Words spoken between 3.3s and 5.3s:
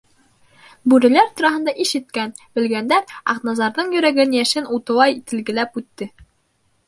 Аҡназарҙың йөрәген йәшен утылай